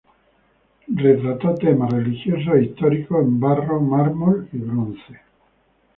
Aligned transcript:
Retrató 1.03 1.53
temas 1.53 1.91
religiosos 1.93 2.55
e 2.55 2.63
históricos 2.63 3.19
en 3.23 3.39
barro, 3.39 3.79
mármol 3.79 4.49
y 4.51 4.57
bronce. 4.57 5.15